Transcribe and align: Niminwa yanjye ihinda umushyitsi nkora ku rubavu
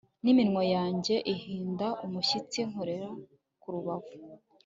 Niminwa 0.23 0.63
yanjye 0.75 1.15
ihinda 1.33 1.87
umushyitsi 2.05 2.59
nkora 2.69 2.99
ku 3.61 3.67
rubavu 3.73 4.13